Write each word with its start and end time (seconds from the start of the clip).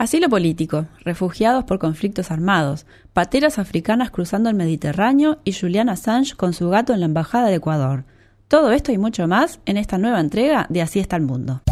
Asilo 0.00 0.28
político, 0.28 0.86
refugiados 1.00 1.64
por 1.64 1.80
conflictos 1.80 2.30
armados, 2.30 2.86
pateras 3.12 3.58
africanas 3.58 4.12
cruzando 4.12 4.48
el 4.48 4.54
Mediterráneo 4.54 5.40
y 5.42 5.52
Julian 5.52 5.88
Assange 5.88 6.36
con 6.36 6.52
su 6.52 6.68
gato 6.70 6.94
en 6.94 7.00
la 7.00 7.06
Embajada 7.06 7.48
de 7.48 7.56
Ecuador. 7.56 8.04
Todo 8.46 8.70
esto 8.70 8.92
y 8.92 8.98
mucho 8.98 9.26
más 9.26 9.58
en 9.66 9.76
esta 9.76 9.98
nueva 9.98 10.20
entrega 10.20 10.66
de 10.68 10.82
Así 10.82 11.00
está 11.00 11.16
el 11.16 11.22
mundo. 11.22 11.62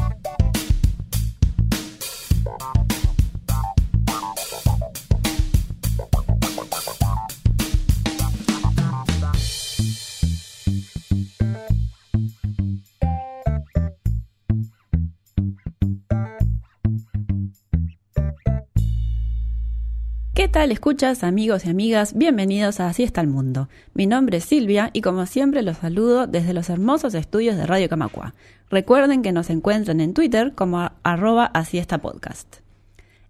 Tal 20.57 20.73
escuchas 20.73 21.23
amigos 21.23 21.67
y 21.67 21.69
amigas? 21.69 22.15
Bienvenidos 22.15 22.81
a 22.81 22.89
Así 22.89 23.03
está 23.03 23.21
el 23.21 23.27
mundo. 23.27 23.69
Mi 23.93 24.07
nombre 24.07 24.39
es 24.39 24.47
Silvia 24.47 24.89
y 24.95 25.03
como 25.03 25.27
siempre 25.27 25.61
los 25.61 25.77
saludo 25.77 26.27
desde 26.27 26.55
los 26.55 26.71
hermosos 26.71 27.13
estudios 27.13 27.59
de 27.59 27.67
Radio 27.67 27.91
Camacua. 27.91 28.33
Recuerden 28.71 29.21
que 29.21 29.33
nos 29.33 29.51
encuentran 29.51 30.01
en 30.01 30.15
Twitter 30.15 30.55
como 30.55 30.93
arroba 31.03 31.45
así 31.45 31.79
podcast. 32.01 32.61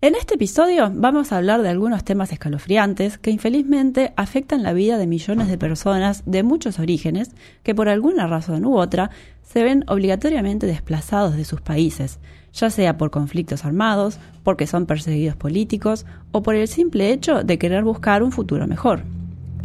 En 0.00 0.14
este 0.14 0.34
episodio 0.34 0.88
vamos 0.94 1.32
a 1.32 1.38
hablar 1.38 1.62
de 1.62 1.68
algunos 1.68 2.04
temas 2.04 2.30
escalofriantes 2.30 3.18
que 3.18 3.32
infelizmente 3.32 4.12
afectan 4.16 4.62
la 4.62 4.72
vida 4.72 4.96
de 4.96 5.08
millones 5.08 5.48
de 5.48 5.58
personas 5.58 6.22
de 6.26 6.44
muchos 6.44 6.78
orígenes 6.78 7.32
que 7.64 7.74
por 7.74 7.88
alguna 7.88 8.28
razón 8.28 8.64
u 8.64 8.78
otra 8.78 9.10
se 9.42 9.64
ven 9.64 9.84
obligatoriamente 9.88 10.68
desplazados 10.68 11.36
de 11.36 11.44
sus 11.44 11.60
países, 11.60 12.20
ya 12.56 12.70
sea 12.70 12.96
por 12.96 13.10
conflictos 13.10 13.64
armados, 13.64 14.18
porque 14.42 14.66
son 14.66 14.86
perseguidos 14.86 15.36
políticos 15.36 16.06
o 16.32 16.42
por 16.42 16.54
el 16.54 16.68
simple 16.68 17.12
hecho 17.12 17.44
de 17.44 17.58
querer 17.58 17.84
buscar 17.84 18.22
un 18.22 18.32
futuro 18.32 18.66
mejor. 18.66 19.02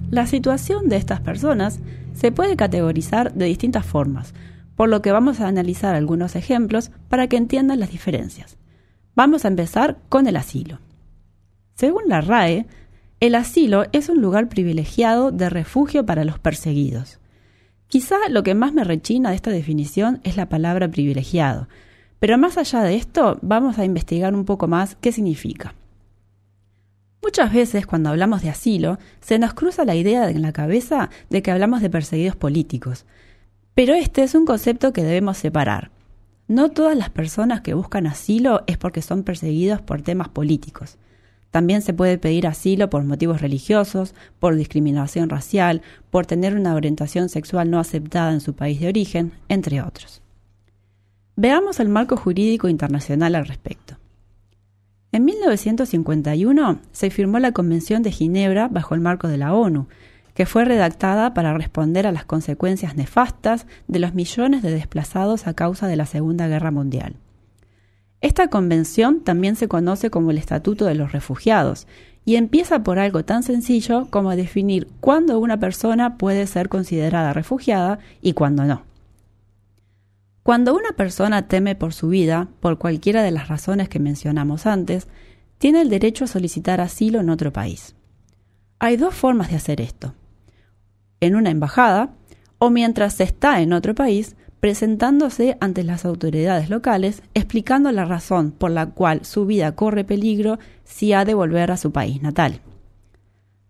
La 0.09 0.27
situación 0.27 0.89
de 0.89 0.97
estas 0.97 1.21
personas 1.21 1.79
se 2.13 2.31
puede 2.31 2.57
categorizar 2.57 3.33
de 3.33 3.45
distintas 3.45 3.85
formas, 3.85 4.33
por 4.75 4.89
lo 4.89 5.01
que 5.01 5.11
vamos 5.11 5.39
a 5.39 5.47
analizar 5.47 5.95
algunos 5.95 6.35
ejemplos 6.35 6.91
para 7.07 7.27
que 7.27 7.37
entiendan 7.37 7.79
las 7.79 7.91
diferencias. 7.91 8.57
Vamos 9.15 9.45
a 9.45 9.47
empezar 9.47 9.97
con 10.09 10.27
el 10.27 10.35
asilo. 10.35 10.79
Según 11.75 12.03
la 12.07 12.21
RAE, 12.21 12.67
el 13.21 13.35
asilo 13.35 13.85
es 13.93 14.09
un 14.09 14.21
lugar 14.21 14.49
privilegiado 14.49 15.31
de 15.31 15.49
refugio 15.49 16.05
para 16.05 16.25
los 16.25 16.39
perseguidos. 16.39 17.19
Quizá 17.87 18.15
lo 18.29 18.43
que 18.43 18.55
más 18.55 18.73
me 18.73 18.83
rechina 18.83 19.29
de 19.29 19.35
esta 19.35 19.51
definición 19.51 20.19
es 20.23 20.37
la 20.37 20.49
palabra 20.49 20.89
privilegiado, 20.89 21.67
pero 22.21 22.37
más 22.37 22.59
allá 22.59 22.83
de 22.83 22.97
esto 22.97 23.39
vamos 23.41 23.79
a 23.79 23.83
investigar 23.83 24.35
un 24.35 24.45
poco 24.45 24.67
más 24.67 24.95
qué 25.01 25.11
significa. 25.11 25.73
Muchas 27.23 27.51
veces 27.51 27.87
cuando 27.87 28.11
hablamos 28.11 28.43
de 28.43 28.51
asilo 28.51 28.99
se 29.21 29.39
nos 29.39 29.55
cruza 29.55 29.85
la 29.85 29.95
idea 29.95 30.29
en 30.29 30.43
la 30.43 30.53
cabeza 30.53 31.09
de 31.31 31.41
que 31.41 31.49
hablamos 31.49 31.81
de 31.81 31.89
perseguidos 31.89 32.35
políticos, 32.35 33.07
pero 33.73 33.95
este 33.95 34.21
es 34.21 34.35
un 34.35 34.45
concepto 34.45 34.93
que 34.93 35.01
debemos 35.01 35.39
separar. 35.39 35.89
No 36.47 36.69
todas 36.69 36.95
las 36.95 37.09
personas 37.09 37.61
que 37.61 37.73
buscan 37.73 38.05
asilo 38.05 38.61
es 38.67 38.77
porque 38.77 39.01
son 39.01 39.23
perseguidos 39.23 39.81
por 39.81 40.03
temas 40.03 40.29
políticos. 40.29 40.99
También 41.49 41.81
se 41.81 41.95
puede 41.95 42.19
pedir 42.19 42.45
asilo 42.45 42.91
por 42.91 43.03
motivos 43.03 43.41
religiosos, 43.41 44.13
por 44.37 44.55
discriminación 44.55 45.27
racial, 45.27 45.81
por 46.11 46.27
tener 46.27 46.55
una 46.55 46.75
orientación 46.75 47.29
sexual 47.29 47.71
no 47.71 47.79
aceptada 47.79 48.31
en 48.31 48.41
su 48.41 48.53
país 48.53 48.79
de 48.79 48.89
origen, 48.89 49.31
entre 49.49 49.81
otros. 49.81 50.20
Veamos 51.35 51.79
el 51.79 51.89
marco 51.89 52.17
jurídico 52.17 52.67
internacional 52.67 53.35
al 53.35 53.47
respecto. 53.47 53.97
En 55.13 55.25
1951 55.25 56.79
se 56.91 57.09
firmó 57.09 57.39
la 57.39 57.51
Convención 57.51 58.03
de 58.03 58.11
Ginebra 58.11 58.67
bajo 58.67 58.95
el 58.95 59.01
marco 59.01 59.27
de 59.27 59.37
la 59.37 59.53
ONU, 59.53 59.87
que 60.33 60.45
fue 60.45 60.63
redactada 60.63 61.33
para 61.33 61.53
responder 61.53 62.07
a 62.07 62.11
las 62.11 62.25
consecuencias 62.25 62.95
nefastas 62.95 63.65
de 63.87 63.99
los 63.99 64.13
millones 64.13 64.61
de 64.61 64.71
desplazados 64.71 65.47
a 65.47 65.53
causa 65.53 65.87
de 65.87 65.97
la 65.97 66.05
Segunda 66.05 66.47
Guerra 66.47 66.71
Mundial. 66.71 67.15
Esta 68.21 68.49
convención 68.49 69.21
también 69.21 69.55
se 69.55 69.67
conoce 69.67 70.09
como 70.09 70.31
el 70.31 70.37
Estatuto 70.37 70.85
de 70.85 70.95
los 70.95 71.11
Refugiados 71.11 71.87
y 72.23 72.35
empieza 72.35 72.83
por 72.83 72.99
algo 72.99 73.25
tan 73.25 73.43
sencillo 73.43 74.07
como 74.09 74.35
definir 74.35 74.87
cuándo 74.99 75.39
una 75.39 75.59
persona 75.59 76.17
puede 76.17 76.45
ser 76.47 76.69
considerada 76.69 77.33
refugiada 77.33 77.99
y 78.21 78.33
cuándo 78.33 78.63
no. 78.63 78.83
Cuando 80.51 80.75
una 80.75 80.91
persona 80.97 81.47
teme 81.47 81.75
por 81.75 81.93
su 81.93 82.09
vida, 82.09 82.49
por 82.59 82.77
cualquiera 82.77 83.23
de 83.23 83.31
las 83.31 83.47
razones 83.47 83.87
que 83.87 83.99
mencionamos 83.99 84.65
antes, 84.65 85.07
tiene 85.59 85.79
el 85.79 85.87
derecho 85.87 86.25
a 86.25 86.27
solicitar 86.27 86.81
asilo 86.81 87.21
en 87.21 87.29
otro 87.29 87.53
país. 87.53 87.95
Hay 88.77 88.97
dos 88.97 89.15
formas 89.15 89.49
de 89.49 89.55
hacer 89.55 89.79
esto 89.79 90.13
en 91.21 91.37
una 91.37 91.51
embajada 91.51 92.09
o 92.57 92.69
mientras 92.69 93.13
se 93.13 93.23
está 93.23 93.61
en 93.61 93.71
otro 93.71 93.95
país 93.95 94.35
presentándose 94.59 95.55
ante 95.61 95.85
las 95.85 96.03
autoridades 96.03 96.69
locales 96.69 97.23
explicando 97.33 97.89
la 97.93 98.03
razón 98.03 98.51
por 98.51 98.71
la 98.71 98.87
cual 98.87 99.23
su 99.23 99.45
vida 99.45 99.73
corre 99.73 100.03
peligro 100.03 100.59
si 100.83 101.13
ha 101.13 101.23
de 101.23 101.33
volver 101.33 101.71
a 101.71 101.77
su 101.77 101.93
país 101.93 102.21
natal. 102.21 102.59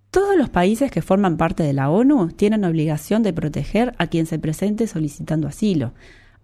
Todos 0.10 0.36
los 0.36 0.50
países 0.50 0.90
que 0.90 1.04
forman 1.04 1.38
parte 1.38 1.62
de 1.62 1.74
la 1.74 1.92
ONU 1.92 2.30
tienen 2.30 2.66
obligación 2.66 3.22
de 3.22 3.34
proteger 3.34 3.94
a 4.00 4.08
quien 4.08 4.26
se 4.26 4.40
presente 4.40 4.88
solicitando 4.88 5.48
asilo, 5.48 5.94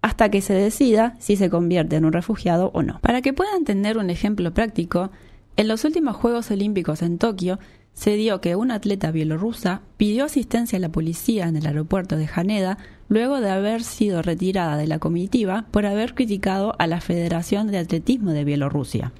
hasta 0.02 0.30
que 0.30 0.40
se 0.40 0.54
decida 0.54 1.16
si 1.18 1.36
se 1.36 1.50
convierte 1.50 1.96
en 1.96 2.04
un 2.04 2.12
refugiado 2.12 2.70
o 2.74 2.82
no. 2.82 3.00
Para 3.00 3.22
que 3.22 3.32
puedan 3.32 3.64
tener 3.64 3.98
un 3.98 4.10
ejemplo 4.10 4.54
práctico, 4.54 5.10
en 5.56 5.68
los 5.68 5.84
últimos 5.84 6.16
Juegos 6.16 6.50
Olímpicos 6.50 7.02
en 7.02 7.18
Tokio 7.18 7.58
se 7.92 8.14
dio 8.14 8.40
que 8.40 8.54
una 8.54 8.76
atleta 8.76 9.10
bielorrusa 9.10 9.82
pidió 9.96 10.24
asistencia 10.24 10.76
a 10.76 10.80
la 10.80 10.90
policía 10.90 11.48
en 11.48 11.56
el 11.56 11.66
aeropuerto 11.66 12.16
de 12.16 12.28
Haneda 12.32 12.78
luego 13.08 13.40
de 13.40 13.50
haber 13.50 13.82
sido 13.82 14.22
retirada 14.22 14.76
de 14.76 14.86
la 14.86 15.00
comitiva 15.00 15.66
por 15.72 15.84
haber 15.84 16.14
criticado 16.14 16.76
a 16.78 16.86
la 16.86 17.00
Federación 17.00 17.66
de 17.66 17.78
Atletismo 17.78 18.30
de 18.30 18.44
Bielorrusia. 18.44 19.12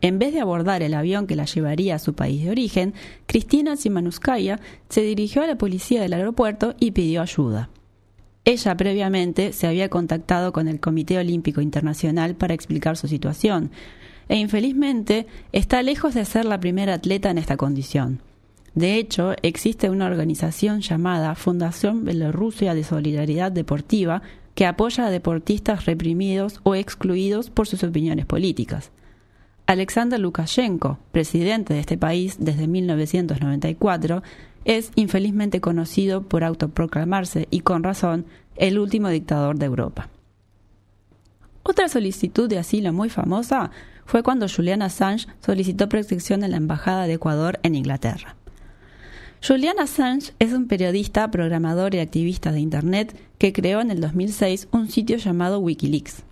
En 0.00 0.20
vez 0.20 0.32
de 0.32 0.40
abordar 0.40 0.82
el 0.84 0.94
avión 0.94 1.26
que 1.26 1.34
la 1.34 1.44
llevaría 1.44 1.96
a 1.96 1.98
su 1.98 2.14
país 2.14 2.44
de 2.44 2.50
origen, 2.50 2.94
Cristina 3.26 3.76
Simanuskaya 3.76 4.60
se 4.88 5.02
dirigió 5.02 5.42
a 5.42 5.46
la 5.46 5.58
policía 5.58 6.00
del 6.00 6.12
aeropuerto 6.12 6.74
y 6.78 6.92
pidió 6.92 7.22
ayuda. 7.22 7.68
Ella 8.44 8.76
previamente 8.76 9.52
se 9.52 9.66
había 9.66 9.90
contactado 9.90 10.52
con 10.52 10.66
el 10.66 10.80
Comité 10.80 11.18
Olímpico 11.18 11.60
Internacional 11.60 12.34
para 12.34 12.54
explicar 12.54 12.96
su 12.96 13.06
situación, 13.06 13.70
e 14.28 14.36
infelizmente 14.36 15.26
está 15.52 15.82
lejos 15.82 16.14
de 16.14 16.24
ser 16.24 16.44
la 16.44 16.60
primera 16.60 16.94
atleta 16.94 17.30
en 17.30 17.38
esta 17.38 17.56
condición. 17.56 18.22
De 18.74 18.94
hecho, 18.94 19.34
existe 19.42 19.90
una 19.90 20.06
organización 20.06 20.80
llamada 20.80 21.34
Fundación 21.34 22.04
Bielorrusia 22.04 22.74
de 22.74 22.84
Solidaridad 22.84 23.50
Deportiva 23.50 24.22
que 24.54 24.66
apoya 24.66 25.06
a 25.06 25.10
deportistas 25.10 25.86
reprimidos 25.86 26.60
o 26.62 26.74
excluidos 26.74 27.50
por 27.50 27.66
sus 27.66 27.82
opiniones 27.82 28.26
políticas. 28.26 28.92
Alexander 29.66 30.18
Lukashenko, 30.18 30.98
presidente 31.12 31.74
de 31.74 31.80
este 31.80 31.96
país 31.96 32.36
desde 32.40 32.66
1994, 32.66 34.22
es 34.70 34.92
infelizmente 34.94 35.60
conocido 35.60 36.22
por 36.22 36.44
autoproclamarse, 36.44 37.48
y 37.50 37.60
con 37.60 37.82
razón, 37.82 38.24
el 38.54 38.78
último 38.78 39.08
dictador 39.08 39.58
de 39.58 39.66
Europa. 39.66 40.08
Otra 41.64 41.88
solicitud 41.88 42.48
de 42.48 42.58
asilo 42.58 42.92
muy 42.92 43.10
famosa 43.10 43.72
fue 44.06 44.22
cuando 44.22 44.46
Julian 44.48 44.82
Assange 44.82 45.26
solicitó 45.44 45.88
protección 45.88 46.44
en 46.44 46.52
la 46.52 46.58
Embajada 46.58 47.08
de 47.08 47.14
Ecuador 47.14 47.58
en 47.64 47.74
Inglaterra. 47.74 48.36
Julian 49.44 49.80
Assange 49.80 50.34
es 50.38 50.52
un 50.52 50.68
periodista, 50.68 51.28
programador 51.32 51.96
y 51.96 51.98
activista 51.98 52.52
de 52.52 52.60
Internet 52.60 53.16
que 53.38 53.52
creó 53.52 53.80
en 53.80 53.90
el 53.90 54.00
2006 54.00 54.68
un 54.70 54.88
sitio 54.88 55.16
llamado 55.16 55.58
Wikileaks. 55.58 56.22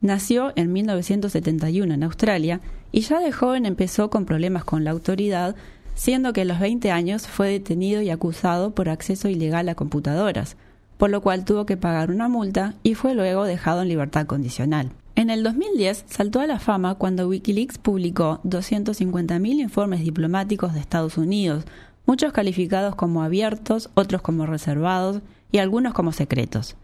Nació 0.00 0.52
en 0.54 0.72
1971 0.72 1.92
en 1.92 2.02
Australia 2.04 2.60
y 2.92 3.00
ya 3.00 3.18
de 3.18 3.32
joven 3.32 3.66
empezó 3.66 4.10
con 4.10 4.26
problemas 4.26 4.62
con 4.62 4.84
la 4.84 4.92
autoridad, 4.92 5.56
siendo 5.94 6.32
que 6.32 6.42
a 6.42 6.44
los 6.44 6.60
20 6.60 6.90
años 6.90 7.26
fue 7.26 7.48
detenido 7.48 8.02
y 8.02 8.10
acusado 8.10 8.74
por 8.74 8.88
acceso 8.88 9.28
ilegal 9.28 9.68
a 9.68 9.74
computadoras, 9.74 10.56
por 10.96 11.10
lo 11.10 11.20
cual 11.20 11.44
tuvo 11.44 11.66
que 11.66 11.76
pagar 11.76 12.10
una 12.10 12.28
multa 12.28 12.74
y 12.82 12.94
fue 12.94 13.14
luego 13.14 13.44
dejado 13.44 13.82
en 13.82 13.88
libertad 13.88 14.26
condicional. 14.26 14.90
En 15.16 15.30
el 15.30 15.42
2010 15.44 16.06
saltó 16.08 16.40
a 16.40 16.46
la 16.46 16.58
fama 16.58 16.96
cuando 16.96 17.28
Wikileaks 17.28 17.78
publicó 17.78 18.40
250.000 18.44 19.60
informes 19.60 20.00
diplomáticos 20.00 20.74
de 20.74 20.80
Estados 20.80 21.18
Unidos, 21.18 21.64
muchos 22.04 22.32
calificados 22.32 22.96
como 22.96 23.22
abiertos, 23.22 23.90
otros 23.94 24.22
como 24.22 24.46
reservados 24.46 25.22
y 25.52 25.58
algunos 25.58 25.94
como 25.94 26.10
secretos. 26.10 26.76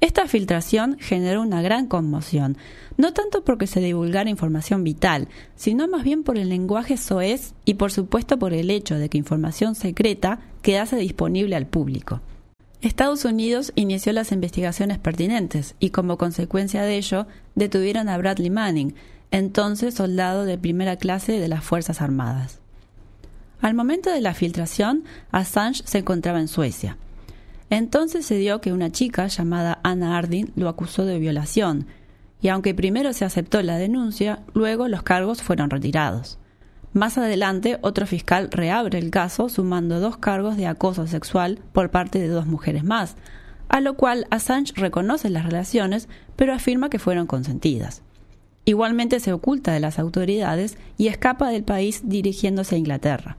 Esta 0.00 0.26
filtración 0.28 0.98
generó 1.00 1.40
una 1.40 1.62
gran 1.62 1.86
conmoción, 1.86 2.58
no 2.98 3.12
tanto 3.12 3.44
porque 3.44 3.66
se 3.66 3.80
divulgara 3.80 4.28
información 4.28 4.84
vital, 4.84 5.28
sino 5.54 5.88
más 5.88 6.04
bien 6.04 6.22
por 6.22 6.36
el 6.36 6.50
lenguaje 6.50 6.96
soez 6.96 7.54
y 7.64 7.74
por 7.74 7.92
supuesto 7.92 8.38
por 8.38 8.52
el 8.52 8.70
hecho 8.70 8.96
de 8.96 9.08
que 9.08 9.18
información 9.18 9.74
secreta 9.74 10.40
quedase 10.62 10.96
disponible 10.96 11.56
al 11.56 11.66
público. 11.66 12.20
Estados 12.82 13.24
Unidos 13.24 13.72
inició 13.74 14.12
las 14.12 14.32
investigaciones 14.32 14.98
pertinentes 14.98 15.74
y 15.80 15.90
como 15.90 16.18
consecuencia 16.18 16.82
de 16.82 16.98
ello 16.98 17.26
detuvieron 17.54 18.08
a 18.08 18.18
Bradley 18.18 18.50
Manning, 18.50 18.94
entonces 19.30 19.94
soldado 19.94 20.44
de 20.44 20.58
primera 20.58 20.96
clase 20.96 21.40
de 21.40 21.48
las 21.48 21.64
Fuerzas 21.64 22.02
Armadas. 22.02 22.60
Al 23.60 23.74
momento 23.74 24.10
de 24.10 24.20
la 24.20 24.34
filtración, 24.34 25.04
Assange 25.32 25.82
se 25.86 25.98
encontraba 25.98 26.38
en 26.38 26.48
Suecia. 26.48 26.98
Entonces 27.70 28.24
se 28.24 28.36
dio 28.36 28.60
que 28.60 28.72
una 28.72 28.90
chica 28.90 29.26
llamada 29.26 29.80
Anna 29.82 30.16
Ardin 30.16 30.52
lo 30.54 30.68
acusó 30.68 31.04
de 31.04 31.18
violación, 31.18 31.86
y 32.40 32.48
aunque 32.48 32.74
primero 32.74 33.12
se 33.12 33.24
aceptó 33.24 33.62
la 33.62 33.78
denuncia, 33.78 34.42
luego 34.54 34.88
los 34.88 35.02
cargos 35.02 35.42
fueron 35.42 35.70
retirados. 35.70 36.38
Más 36.92 37.18
adelante, 37.18 37.78
otro 37.82 38.06
fiscal 38.06 38.50
reabre 38.50 38.98
el 38.98 39.10
caso 39.10 39.48
sumando 39.48 40.00
dos 40.00 40.16
cargos 40.16 40.56
de 40.56 40.66
acoso 40.66 41.06
sexual 41.06 41.58
por 41.72 41.90
parte 41.90 42.18
de 42.18 42.28
dos 42.28 42.46
mujeres 42.46 42.84
más, 42.84 43.16
a 43.68 43.80
lo 43.80 43.94
cual 43.96 44.26
Assange 44.30 44.72
reconoce 44.76 45.28
las 45.28 45.44
relaciones, 45.44 46.08
pero 46.36 46.54
afirma 46.54 46.88
que 46.88 46.98
fueron 46.98 47.26
consentidas. 47.26 48.02
Igualmente 48.64 49.20
se 49.20 49.32
oculta 49.32 49.72
de 49.72 49.80
las 49.80 49.98
autoridades 49.98 50.78
y 50.96 51.08
escapa 51.08 51.50
del 51.50 51.64
país 51.64 52.02
dirigiéndose 52.04 52.76
a 52.76 52.78
Inglaterra. 52.78 53.36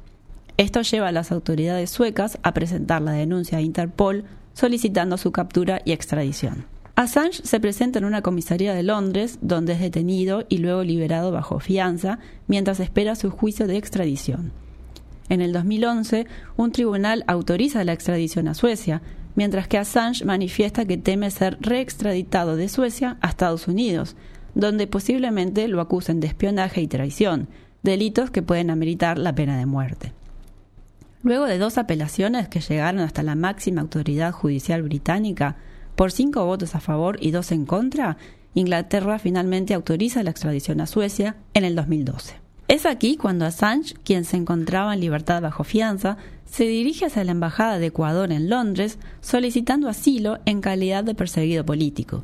Esto 0.58 0.82
lleva 0.82 1.10
a 1.10 1.12
las 1.12 1.32
autoridades 1.32 1.92
suecas 1.92 2.40
a 2.42 2.54
presentar 2.54 3.04
la 3.04 3.12
denuncia 3.12 3.60
a 3.60 3.62
Interpol 3.62 4.26
solicitando 4.54 5.18
su 5.18 5.32
captura 5.32 5.82
y 5.86 5.92
extradición. 5.92 6.66
Assange 6.96 7.44
se 7.44 7.60
presenta 7.60 8.00
en 8.00 8.06
una 8.06 8.24
comisaría 8.24 8.74
de 8.74 8.82
Londres, 8.82 9.38
donde 9.42 9.74
es 9.74 9.80
detenido 9.80 10.46
y 10.50 10.58
luego 10.58 10.84
liberado 10.84 11.32
bajo 11.32 11.60
fianza, 11.60 12.18
mientras 12.48 12.80
espera 12.80 13.16
su 13.16 13.30
juicio 13.30 13.68
de 13.68 13.78
extradición. 13.78 14.52
En 15.30 15.42
el 15.42 15.54
2011, 15.54 16.26
un 16.56 16.72
tribunal 16.72 17.24
autoriza 17.28 17.84
la 17.84 17.94
extradición 17.94 18.48
a 18.48 18.56
Suecia, 18.56 19.04
mientras 19.36 19.68
que 19.68 19.78
Assange 19.78 20.26
manifiesta 20.26 20.86
que 20.86 20.98
teme 20.98 21.30
ser 21.30 21.60
reextraditado 21.62 22.56
de 22.56 22.68
Suecia 22.68 23.18
a 23.22 23.30
Estados 23.30 23.68
Unidos, 23.68 24.16
donde 24.56 24.88
posiblemente 24.88 25.68
lo 25.68 25.82
acusen 25.82 26.20
de 26.20 26.26
espionaje 26.26 26.82
y 26.82 26.88
traición, 26.88 27.48
delitos 27.84 28.32
que 28.32 28.42
pueden 28.42 28.72
ameritar 28.72 29.20
la 29.20 29.36
pena 29.36 29.60
de 29.60 29.68
muerte. 29.68 30.14
Luego 31.24 31.46
de 31.46 31.58
dos 31.58 31.78
apelaciones 31.78 32.48
que 32.48 32.62
llegaron 32.62 33.02
hasta 33.02 33.24
la 33.24 33.36
máxima 33.36 33.82
autoridad 33.82 34.32
judicial 34.32 34.84
británica, 34.84 35.56
por 35.96 36.12
cinco 36.12 36.46
votos 36.46 36.76
a 36.76 36.80
favor 36.80 37.18
y 37.20 37.32
dos 37.32 37.52
en 37.52 37.66
contra, 37.66 38.18
Inglaterra 38.54 39.20
finalmente 39.20 39.74
autoriza 39.74 40.24
la 40.24 40.32
extradición 40.32 40.82
a 40.82 40.88
Suecia 40.88 41.36
en 41.54 41.66
el 41.66 41.76
2012. 41.76 42.36
Es 42.68 42.86
aquí 42.86 43.16
cuando 43.16 43.46
Assange, 43.46 43.96
quien 44.04 44.26
se 44.26 44.38
encontraba 44.38 44.94
en 44.94 45.00
libertad 45.00 45.42
bajo 45.42 45.64
fianza, 45.64 46.18
se 46.46 46.66
dirige 46.66 47.06
hacia 47.06 47.24
la 47.24 47.32
Embajada 47.32 47.80
de 47.80 47.88
Ecuador 47.88 48.32
en 48.32 48.50
Londres 48.50 49.00
solicitando 49.22 49.90
asilo 49.90 50.40
en 50.46 50.62
calidad 50.62 51.04
de 51.04 51.16
perseguido 51.16 51.66
político. 51.66 52.24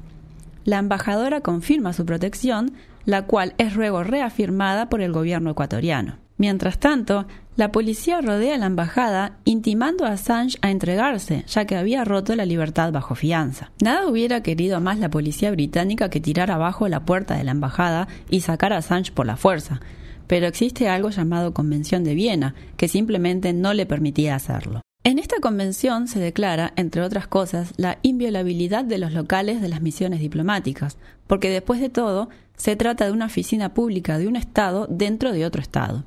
La 0.66 0.80
embajadora 0.80 1.42
confirma 1.42 1.94
su 1.94 2.06
protección, 2.06 2.74
la 3.06 3.26
cual 3.26 3.54
es 3.58 3.76
luego 3.76 4.04
reafirmada 4.04 4.88
por 4.90 5.02
el 5.02 5.12
gobierno 5.12 5.52
ecuatoriano. 5.52 6.18
Mientras 6.38 6.80
tanto, 6.80 7.26
la 7.56 7.72
policía 7.72 8.20
rodea 8.22 8.58
la 8.58 8.66
embajada 8.66 9.38
intimando 9.46 10.06
a 10.06 10.14
Assange 10.14 10.58
a 10.62 10.72
entregarse, 10.72 11.44
ya 11.48 11.66
que 11.66 11.76
había 11.76 12.04
roto 12.04 12.36
la 12.36 12.46
libertad 12.46 12.92
bajo 12.92 13.14
fianza. 13.14 13.72
Nada 13.82 14.08
hubiera 14.08 14.42
querido 14.42 14.82
más 14.82 14.98
la 14.98 15.10
policía 15.10 15.52
británica 15.52 16.10
que 16.10 16.20
tirar 16.20 16.50
abajo 16.50 16.88
la 16.88 17.06
puerta 17.06 17.36
de 17.36 17.44
la 17.44 17.52
embajada 17.52 18.08
y 18.30 18.42
sacar 18.42 18.74
a 18.74 18.78
Assange 18.78 19.12
por 19.12 19.28
la 19.28 19.38
fuerza, 19.38 19.82
pero 20.26 20.48
existe 20.48 20.90
algo 20.90 21.12
llamado 21.12 21.54
Convención 21.54 22.04
de 22.04 22.16
Viena, 22.16 22.56
que 22.76 22.88
simplemente 22.88 23.54
no 23.54 23.74
le 23.74 23.86
permitía 23.86 24.36
hacerlo. 24.36 24.82
En 25.04 25.20
esta 25.20 25.36
convención 25.42 26.08
se 26.08 26.20
declara, 26.20 26.72
entre 26.78 27.02
otras 27.02 27.28
cosas, 27.28 27.74
la 27.76 28.00
inviolabilidad 28.04 28.86
de 28.86 28.98
los 28.98 29.12
locales 29.12 29.62
de 29.62 29.68
las 29.68 29.82
misiones 29.82 30.22
diplomáticas, 30.22 30.98
porque 31.28 31.50
después 31.50 31.82
de 31.82 31.90
todo, 31.90 32.30
se 32.56 32.78
trata 32.78 33.06
de 33.06 33.12
una 33.12 33.26
oficina 33.26 33.74
pública 33.74 34.18
de 34.18 34.28
un 34.28 34.38
Estado 34.38 34.88
dentro 34.90 35.34
de 35.34 35.46
otro 35.46 35.62
Estado. 35.62 36.06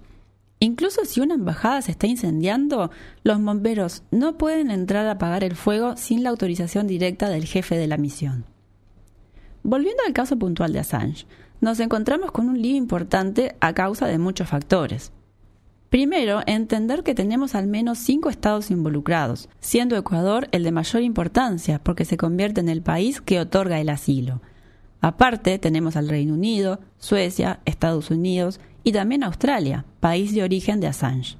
Incluso 0.58 1.04
si 1.04 1.20
una 1.20 1.34
embajada 1.34 1.82
se 1.82 1.90
está 1.90 2.06
incendiando, 2.06 2.90
los 3.22 3.42
bomberos 3.42 4.02
no 4.10 4.38
pueden 4.38 4.70
entrar 4.70 5.06
a 5.06 5.12
apagar 5.12 5.44
el 5.44 5.54
fuego 5.54 5.96
sin 5.96 6.22
la 6.22 6.30
autorización 6.30 6.86
directa 6.86 7.28
del 7.28 7.44
jefe 7.44 7.76
de 7.76 7.86
la 7.86 7.98
misión. 7.98 8.46
Volviendo 9.62 10.02
al 10.06 10.14
caso 10.14 10.38
puntual 10.38 10.72
de 10.72 10.78
Assange, 10.78 11.26
nos 11.60 11.80
encontramos 11.80 12.32
con 12.32 12.48
un 12.48 12.60
lío 12.60 12.76
importante 12.76 13.56
a 13.60 13.74
causa 13.74 14.06
de 14.06 14.18
muchos 14.18 14.48
factores. 14.48 15.12
Primero, 15.90 16.40
entender 16.46 17.02
que 17.02 17.14
tenemos 17.14 17.54
al 17.54 17.66
menos 17.66 17.98
cinco 17.98 18.28
estados 18.28 18.70
involucrados, 18.70 19.48
siendo 19.60 19.96
Ecuador 19.96 20.48
el 20.52 20.62
de 20.64 20.72
mayor 20.72 21.02
importancia 21.02 21.78
porque 21.82 22.04
se 22.04 22.16
convierte 22.16 22.60
en 22.60 22.68
el 22.68 22.82
país 22.82 23.20
que 23.20 23.40
otorga 23.40 23.80
el 23.80 23.88
asilo. 23.88 24.40
Aparte, 25.00 25.58
tenemos 25.58 25.96
al 25.96 26.08
Reino 26.08 26.34
Unido, 26.34 26.80
Suecia, 26.98 27.60
Estados 27.64 28.10
Unidos 28.10 28.60
y 28.86 28.92
también 28.92 29.24
Australia, 29.24 29.84
país 29.98 30.32
de 30.32 30.44
origen 30.44 30.78
de 30.78 30.86
Assange. 30.86 31.36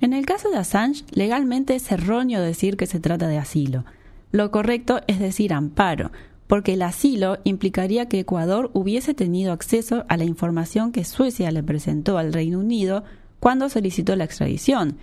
En 0.00 0.14
el 0.14 0.24
caso 0.24 0.48
de 0.48 0.56
Assange, 0.56 1.04
legalmente 1.10 1.74
es 1.74 1.92
erróneo 1.92 2.40
decir 2.40 2.78
que 2.78 2.86
se 2.86 2.98
trata 2.98 3.28
de 3.28 3.36
asilo. 3.36 3.84
Lo 4.32 4.50
correcto 4.50 5.02
es 5.06 5.18
decir 5.18 5.52
amparo, 5.52 6.12
porque 6.46 6.72
el 6.72 6.80
asilo 6.80 7.36
implicaría 7.44 8.08
que 8.08 8.20
Ecuador 8.20 8.70
hubiese 8.72 9.12
tenido 9.12 9.52
acceso 9.52 10.06
a 10.08 10.16
la 10.16 10.24
información 10.24 10.92
que 10.92 11.04
Suecia 11.04 11.50
le 11.50 11.62
presentó 11.62 12.16
al 12.16 12.32
Reino 12.32 12.58
Unido 12.58 13.04
cuando 13.38 13.68
solicitó 13.68 14.16
la 14.16 14.24
extradición, 14.24 14.96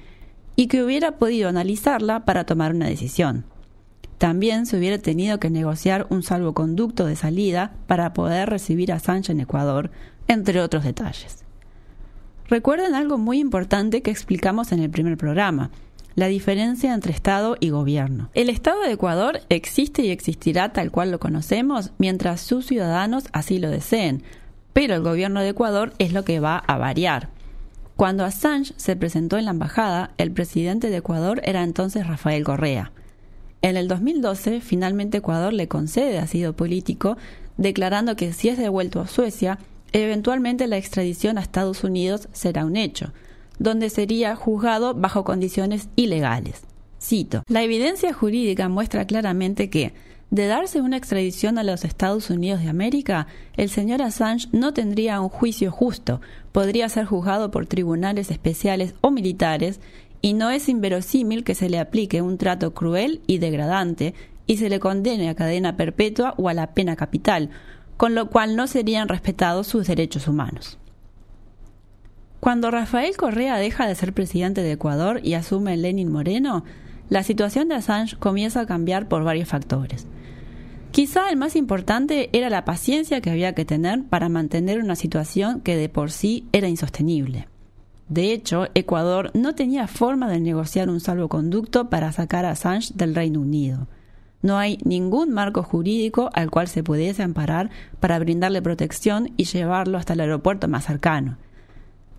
y 0.56 0.66
que 0.66 0.84
hubiera 0.84 1.20
podido 1.20 1.50
analizarla 1.50 2.26
para 2.26 2.48
tomar 2.48 2.74
una 2.74 2.88
decisión. 2.88 3.46
También 4.18 4.66
se 4.66 4.76
hubiera 4.76 4.98
tenido 4.98 5.40
que 5.40 5.52
negociar 5.52 6.08
un 6.10 6.24
salvoconducto 6.24 7.06
de 7.06 7.16
salida 7.16 7.76
para 7.86 8.14
poder 8.14 8.50
recibir 8.50 8.92
a 8.92 8.96
Assange 8.96 9.32
en 9.32 9.42
Ecuador, 9.42 9.92
entre 10.28 10.62
otros 10.62 10.84
detalles. 10.84 11.44
Recuerden 12.50 12.96
algo 12.96 13.18
muy 13.18 13.40
importante 13.40 14.02
que 14.02 14.12
explicamos 14.12 14.72
en 14.72 14.82
el 14.82 14.90
primer 14.90 15.18
programa, 15.18 15.70
la 16.16 16.28
diferencia 16.28 16.94
entre 16.94 17.12
Estado 17.12 17.58
y 17.60 17.70
gobierno. 17.70 18.30
El 18.34 18.50
Estado 18.50 18.82
de 18.82 18.94
Ecuador 18.94 19.42
existe 19.50 20.02
y 20.02 20.10
existirá 20.10 20.74
tal 20.74 20.90
cual 20.90 21.12
lo 21.12 21.20
conocemos 21.20 21.92
mientras 22.00 22.42
sus 22.42 22.66
ciudadanos 22.66 23.26
así 23.34 23.60
lo 23.60 23.70
deseen, 23.70 24.24
pero 24.74 24.96
el 24.96 25.02
gobierno 25.02 25.42
de 25.42 25.50
Ecuador 25.50 25.94
es 26.00 26.14
lo 26.14 26.24
que 26.24 26.40
va 26.40 26.58
a 26.58 26.78
variar. 26.78 27.30
Cuando 27.98 28.26
Assange 28.26 28.74
se 28.78 28.96
presentó 28.96 29.38
en 29.38 29.46
la 29.46 29.52
embajada, 29.52 30.12
el 30.18 30.32
presidente 30.32 30.90
de 30.90 30.98
Ecuador 30.98 31.42
era 31.44 31.64
entonces 31.64 32.08
Rafael 32.08 32.44
Correa. 32.44 32.92
En 33.62 33.76
el 33.76 33.88
2012, 33.88 34.62
finalmente 34.62 35.18
Ecuador 35.18 35.52
le 35.52 35.68
concede 35.68 36.20
asilo 36.20 36.54
político, 36.54 37.18
declarando 37.58 38.16
que 38.16 38.34
si 38.34 38.50
es 38.50 38.58
devuelto 38.58 39.02
a 39.02 39.08
Suecia, 39.08 39.60
Eventualmente 39.94 40.68
la 40.68 40.78
extradición 40.78 41.38
a 41.38 41.42
Estados 41.42 41.84
Unidos 41.84 42.28
será 42.34 42.66
un 42.66 42.76
hecho, 42.76 43.14
donde 43.60 43.90
sería 43.90 44.36
juzgado 44.36 44.94
bajo 44.94 45.24
condiciones 45.24 45.90
ilegales. 45.96 46.62
Cito, 47.02 47.44
la 47.48 47.64
evidencia 47.64 48.14
jurídica 48.14 48.70
muestra 48.70 49.06
claramente 49.06 49.70
que, 49.70 49.94
de 50.30 50.48
darse 50.48 50.82
una 50.82 50.98
extradición 50.98 51.58
a 51.58 51.64
los 51.64 51.86
Estados 51.86 52.30
Unidos 52.30 52.62
de 52.62 52.70
América, 52.70 53.28
el 53.56 53.70
señor 53.70 54.02
Assange 54.02 54.50
no 54.52 54.74
tendría 54.74 55.22
un 55.22 55.30
juicio 55.30 55.72
justo, 55.72 56.22
podría 56.52 56.90
ser 56.90 57.06
juzgado 57.06 57.50
por 57.50 57.66
tribunales 57.66 58.30
especiales 58.30 58.94
o 59.02 59.12
militares, 59.12 59.80
y 60.22 60.34
no 60.34 60.50
es 60.50 60.68
inverosímil 60.68 61.44
que 61.44 61.56
se 61.56 61.70
le 61.70 61.80
aplique 61.80 62.22
un 62.22 62.38
trato 62.38 62.74
cruel 62.74 63.22
y 63.28 63.38
degradante 63.38 64.16
y 64.48 64.58
se 64.58 64.70
le 64.70 64.80
condene 64.80 65.30
a 65.30 65.36
cadena 65.36 65.78
perpetua 65.78 66.34
o 66.38 66.50
a 66.50 66.54
la 66.54 66.74
pena 66.74 66.96
capital, 66.96 67.50
con 67.98 68.16
lo 68.16 68.30
cual 68.30 68.56
no 68.56 68.68
serían 68.68 69.10
respetados 69.10 69.68
sus 69.68 69.88
derechos 69.88 70.28
humanos. 70.28 70.78
Cuando 72.40 72.72
Rafael 72.72 73.18
Correa 73.18 73.58
deja 73.58 73.88
de 73.88 73.96
ser 73.96 74.14
presidente 74.14 74.62
de 74.62 74.74
Ecuador 74.74 75.20
y 75.24 75.34
asume 75.34 75.76
Lenin 75.76 76.12
Moreno, 76.12 76.64
la 77.10 77.24
situación 77.24 77.68
de 77.68 77.76
Assange 77.76 78.16
comienza 78.18 78.62
a 78.62 78.66
cambiar 78.66 79.08
por 79.08 79.24
varios 79.24 79.50
factores. 79.50 80.06
Quizá 80.92 81.30
el 81.30 81.38
más 81.38 81.56
importante 81.56 82.30
era 82.34 82.50
la 82.50 82.66
paciencia 82.66 83.22
que 83.22 83.30
había 83.30 83.54
que 83.54 83.66
tener 83.66 84.04
para 84.04 84.30
mantener 84.30 84.80
una 84.80 84.96
situación 84.96 85.62
que 85.62 85.76
de 85.76 85.90
por 85.90 86.12
sí 86.12 86.46
era 86.54 86.70
insostenible. 86.70 87.48
De 88.10 88.32
hecho, 88.32 88.68
Ecuador 88.74 89.32
no 89.34 89.54
tenía 89.54 89.88
forma 89.88 90.30
de 90.30 90.40
negociar 90.40 90.90
un 90.90 91.00
salvoconducto 91.00 91.90
para 91.90 92.12
sacar 92.12 92.46
a 92.46 92.52
Assange 92.52 92.94
del 92.96 93.16
Reino 93.16 93.42
Unido. 93.42 93.88
No 94.48 94.58
hay 94.58 94.78
ningún 94.86 95.34
marco 95.34 95.62
jurídico 95.62 96.30
al 96.32 96.50
cual 96.50 96.70
se 96.70 96.82
pudiese 96.82 97.22
amparar 97.22 97.70
para 98.00 98.18
brindarle 98.18 98.62
protección 98.62 99.34
y 99.36 99.44
llevarlo 99.44 99.98
hasta 99.98 100.14
el 100.14 100.22
aeropuerto 100.22 100.70
más 100.70 100.86
cercano. 100.86 101.36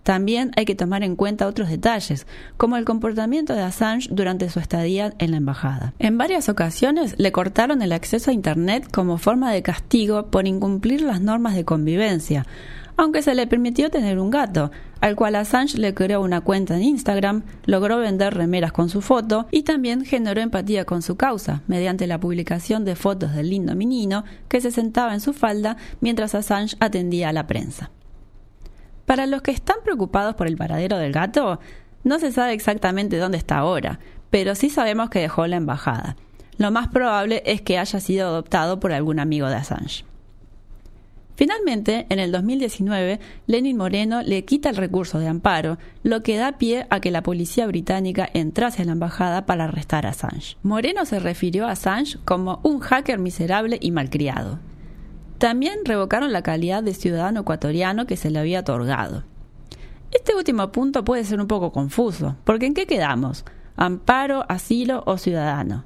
También 0.02 0.50
hay 0.54 0.66
que 0.66 0.74
tomar 0.74 1.02
en 1.02 1.16
cuenta 1.16 1.46
otros 1.46 1.70
detalles, 1.70 2.26
como 2.58 2.76
el 2.76 2.84
comportamiento 2.84 3.54
de 3.54 3.62
Assange 3.62 4.10
durante 4.10 4.50
su 4.50 4.60
estadía 4.60 5.14
en 5.18 5.30
la 5.30 5.38
embajada. 5.38 5.94
En 5.98 6.18
varias 6.18 6.50
ocasiones 6.50 7.14
le 7.16 7.32
cortaron 7.32 7.80
el 7.80 7.92
acceso 7.92 8.30
a 8.30 8.34
Internet 8.34 8.86
como 8.92 9.16
forma 9.16 9.50
de 9.50 9.62
castigo 9.62 10.26
por 10.26 10.46
incumplir 10.46 11.00
las 11.00 11.22
normas 11.22 11.54
de 11.54 11.64
convivencia, 11.64 12.44
aunque 12.98 13.22
se 13.22 13.36
le 13.36 13.46
permitió 13.46 13.90
tener 13.90 14.18
un 14.18 14.28
gato, 14.28 14.72
al 15.00 15.14
cual 15.14 15.36
Assange 15.36 15.78
le 15.78 15.94
creó 15.94 16.20
una 16.20 16.40
cuenta 16.40 16.76
en 16.76 16.82
Instagram, 16.82 17.44
logró 17.64 17.98
vender 17.98 18.34
remeras 18.34 18.72
con 18.72 18.88
su 18.88 19.02
foto 19.02 19.46
y 19.52 19.62
también 19.62 20.04
generó 20.04 20.40
empatía 20.40 20.84
con 20.84 21.00
su 21.00 21.16
causa, 21.16 21.62
mediante 21.68 22.08
la 22.08 22.18
publicación 22.18 22.84
de 22.84 22.96
fotos 22.96 23.34
del 23.34 23.50
lindo 23.50 23.76
menino 23.76 24.24
que 24.48 24.60
se 24.60 24.72
sentaba 24.72 25.14
en 25.14 25.20
su 25.20 25.32
falda 25.32 25.76
mientras 26.00 26.34
Assange 26.34 26.76
atendía 26.80 27.28
a 27.28 27.32
la 27.32 27.46
prensa. 27.46 27.92
Para 29.06 29.26
los 29.26 29.42
que 29.42 29.52
están 29.52 29.76
preocupados 29.84 30.34
por 30.34 30.48
el 30.48 30.56
paradero 30.56 30.98
del 30.98 31.12
gato, 31.12 31.60
no 32.02 32.18
se 32.18 32.32
sabe 32.32 32.52
exactamente 32.52 33.16
dónde 33.16 33.38
está 33.38 33.58
ahora, 33.58 34.00
pero 34.30 34.56
sí 34.56 34.70
sabemos 34.70 35.08
que 35.08 35.20
dejó 35.20 35.46
la 35.46 35.56
embajada. 35.56 36.16
Lo 36.56 36.72
más 36.72 36.88
probable 36.88 37.44
es 37.46 37.62
que 37.62 37.78
haya 37.78 38.00
sido 38.00 38.26
adoptado 38.26 38.80
por 38.80 38.92
algún 38.92 39.20
amigo 39.20 39.48
de 39.48 39.54
Assange. 39.54 40.04
Finalmente, 41.38 42.04
en 42.08 42.18
el 42.18 42.32
2019, 42.32 43.20
Lenin 43.46 43.76
Moreno 43.76 44.22
le 44.22 44.44
quita 44.44 44.70
el 44.70 44.76
recurso 44.76 45.20
de 45.20 45.28
amparo, 45.28 45.78
lo 46.02 46.24
que 46.24 46.36
da 46.36 46.58
pie 46.58 46.88
a 46.90 46.98
que 46.98 47.12
la 47.12 47.22
policía 47.22 47.64
británica 47.68 48.28
entrase 48.34 48.82
a 48.82 48.84
la 48.84 48.90
embajada 48.90 49.46
para 49.46 49.66
arrestar 49.66 50.04
a 50.04 50.08
Assange. 50.08 50.56
Moreno 50.64 51.04
se 51.04 51.20
refirió 51.20 51.68
a 51.68 51.70
Assange 51.70 52.18
como 52.24 52.58
un 52.64 52.80
hacker 52.80 53.20
miserable 53.20 53.78
y 53.80 53.92
malcriado. 53.92 54.58
También 55.38 55.84
revocaron 55.84 56.32
la 56.32 56.42
calidad 56.42 56.82
de 56.82 56.92
ciudadano 56.92 57.42
ecuatoriano 57.42 58.04
que 58.04 58.16
se 58.16 58.32
le 58.32 58.40
había 58.40 58.58
otorgado. 58.58 59.22
Este 60.10 60.34
último 60.34 60.72
punto 60.72 61.04
puede 61.04 61.22
ser 61.22 61.40
un 61.40 61.46
poco 61.46 61.70
confuso, 61.70 62.34
porque 62.42 62.66
¿en 62.66 62.74
qué 62.74 62.88
quedamos? 62.88 63.44
¿Amparo, 63.76 64.44
asilo 64.48 65.04
o 65.06 65.18
ciudadano? 65.18 65.84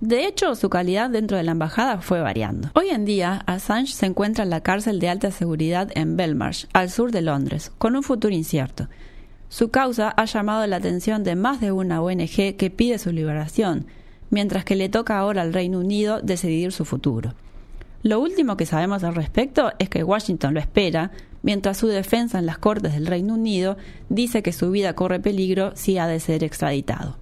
De 0.00 0.26
hecho, 0.26 0.54
su 0.54 0.70
calidad 0.70 1.10
dentro 1.10 1.36
de 1.36 1.42
la 1.42 1.52
embajada 1.52 2.00
fue 2.00 2.22
variando. 2.22 2.70
Hoy 2.74 2.88
en 2.88 3.04
día, 3.04 3.42
Assange 3.44 3.92
se 3.92 4.06
encuentra 4.06 4.44
en 4.44 4.50
la 4.50 4.62
cárcel 4.62 4.98
de 4.98 5.10
alta 5.10 5.30
seguridad 5.30 5.90
en 5.94 6.16
Belmarsh, 6.16 6.64
al 6.72 6.88
sur 6.88 7.12
de 7.12 7.20
Londres, 7.20 7.70
con 7.76 7.94
un 7.94 8.02
futuro 8.02 8.34
incierto. 8.34 8.88
Su 9.50 9.70
causa 9.70 10.08
ha 10.08 10.24
llamado 10.24 10.66
la 10.66 10.76
atención 10.76 11.22
de 11.22 11.36
más 11.36 11.60
de 11.60 11.70
una 11.70 12.00
ONG 12.00 12.56
que 12.56 12.72
pide 12.74 12.98
su 12.98 13.12
liberación, 13.12 13.88
mientras 14.30 14.64
que 14.64 14.74
le 14.74 14.88
toca 14.88 15.18
ahora 15.18 15.42
al 15.42 15.52
Reino 15.52 15.80
Unido 15.80 16.22
decidir 16.22 16.72
su 16.72 16.86
futuro. 16.86 17.34
Lo 18.02 18.20
último 18.20 18.56
que 18.56 18.64
sabemos 18.64 19.04
al 19.04 19.14
respecto 19.14 19.72
es 19.78 19.90
que 19.90 20.02
Washington 20.02 20.54
lo 20.54 20.60
espera, 20.60 21.10
mientras 21.42 21.76
su 21.76 21.88
defensa 21.88 22.38
en 22.38 22.46
las 22.46 22.56
Cortes 22.56 22.94
del 22.94 23.06
Reino 23.06 23.34
Unido 23.34 23.76
dice 24.08 24.42
que 24.42 24.54
su 24.54 24.70
vida 24.70 24.94
corre 24.94 25.20
peligro 25.20 25.72
si 25.74 25.98
ha 25.98 26.06
de 26.06 26.20
ser 26.20 26.42
extraditado. 26.42 27.18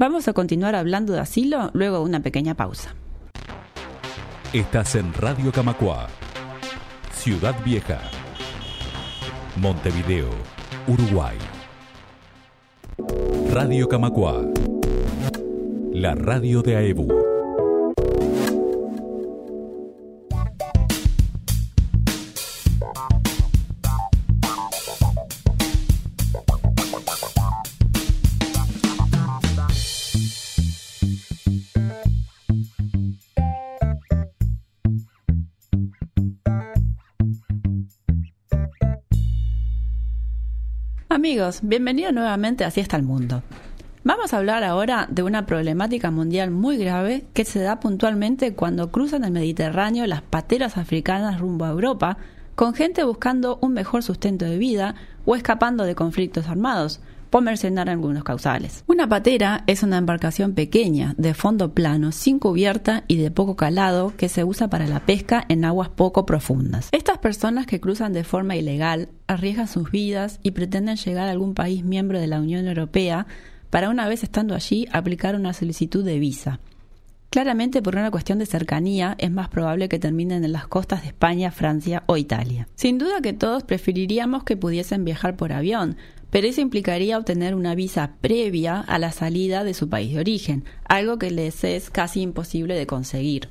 Vamos 0.00 0.28
a 0.28 0.32
continuar 0.32 0.76
hablando 0.76 1.12
de 1.12 1.20
asilo 1.20 1.70
luego 1.74 1.98
de 1.98 2.04
una 2.04 2.20
pequeña 2.20 2.54
pausa. 2.54 2.94
Estás 4.54 4.94
en 4.94 5.12
Radio 5.12 5.52
Camacua, 5.52 6.08
Ciudad 7.12 7.54
Vieja, 7.66 8.00
Montevideo, 9.56 10.30
Uruguay. 10.88 11.36
Radio 13.52 13.88
Camacua, 13.90 14.42
la 15.92 16.14
radio 16.14 16.62
de 16.62 16.76
AEBU. 16.76 17.29
Amigos, 41.20 41.58
bienvenidos 41.60 42.14
nuevamente 42.14 42.64
a 42.64 42.68
Así 42.68 42.80
está 42.80 42.96
el 42.96 43.02
mundo. 43.02 43.42
Vamos 44.04 44.32
a 44.32 44.38
hablar 44.38 44.64
ahora 44.64 45.06
de 45.10 45.22
una 45.22 45.44
problemática 45.44 46.10
mundial 46.10 46.50
muy 46.50 46.78
grave 46.78 47.26
que 47.34 47.44
se 47.44 47.60
da 47.60 47.78
puntualmente 47.78 48.54
cuando 48.54 48.90
cruzan 48.90 49.24
el 49.24 49.30
Mediterráneo 49.30 50.06
las 50.06 50.22
pateras 50.22 50.78
africanas 50.78 51.38
rumbo 51.38 51.66
a 51.66 51.72
Europa, 51.72 52.16
con 52.54 52.72
gente 52.72 53.04
buscando 53.04 53.58
un 53.60 53.74
mejor 53.74 54.02
sustento 54.02 54.46
de 54.46 54.56
vida 54.56 54.94
o 55.26 55.36
escapando 55.36 55.84
de 55.84 55.94
conflictos 55.94 56.48
armados, 56.48 57.02
por 57.30 57.42
mencionar 57.42 57.88
algunos 57.88 58.24
causales. 58.24 58.84
Una 58.86 59.08
patera 59.08 59.64
es 59.66 59.82
una 59.82 59.98
embarcación 59.98 60.54
pequeña, 60.54 61.14
de 61.16 61.34
fondo 61.34 61.72
plano, 61.72 62.12
sin 62.12 62.38
cubierta 62.38 63.04
y 63.06 63.16
de 63.16 63.30
poco 63.30 63.56
calado 63.56 64.12
que 64.16 64.28
se 64.28 64.44
usa 64.44 64.68
para 64.68 64.86
la 64.86 65.00
pesca 65.06 65.44
en 65.48 65.64
aguas 65.64 65.88
poco 65.88 66.26
profundas. 66.26 66.88
Estas 66.92 67.18
personas 67.18 67.66
que 67.66 67.80
cruzan 67.80 68.12
de 68.12 68.24
forma 68.24 68.56
ilegal 68.56 69.08
arriesgan 69.26 69.68
sus 69.68 69.90
vidas 69.90 70.40
y 70.42 70.50
pretenden 70.50 70.96
llegar 70.96 71.28
a 71.28 71.30
algún 71.30 71.54
país 71.54 71.84
miembro 71.84 72.20
de 72.20 72.26
la 72.26 72.40
Unión 72.40 72.66
Europea 72.66 73.26
para 73.70 73.88
una 73.88 74.08
vez 74.08 74.24
estando 74.24 74.54
allí 74.54 74.86
aplicar 74.92 75.36
una 75.36 75.52
solicitud 75.52 76.04
de 76.04 76.18
visa. 76.18 76.58
Claramente 77.30 77.80
por 77.80 77.94
una 77.94 78.10
cuestión 78.10 78.40
de 78.40 78.46
cercanía 78.46 79.14
es 79.18 79.30
más 79.30 79.48
probable 79.48 79.88
que 79.88 80.00
terminen 80.00 80.42
en 80.44 80.50
las 80.50 80.66
costas 80.66 81.02
de 81.02 81.08
España, 81.08 81.52
Francia 81.52 82.02
o 82.06 82.16
Italia. 82.16 82.66
Sin 82.74 82.98
duda 82.98 83.20
que 83.22 83.32
todos 83.32 83.62
preferiríamos 83.62 84.42
que 84.42 84.56
pudiesen 84.56 85.04
viajar 85.04 85.36
por 85.36 85.52
avión, 85.52 85.96
pero 86.30 86.48
eso 86.48 86.60
implicaría 86.60 87.16
obtener 87.16 87.54
una 87.54 87.76
visa 87.76 88.14
previa 88.20 88.80
a 88.80 88.98
la 88.98 89.12
salida 89.12 89.62
de 89.62 89.74
su 89.74 89.88
país 89.88 90.12
de 90.12 90.18
origen, 90.18 90.64
algo 90.88 91.18
que 91.20 91.30
les 91.30 91.62
es 91.62 91.88
casi 91.90 92.20
imposible 92.20 92.74
de 92.74 92.88
conseguir. 92.88 93.48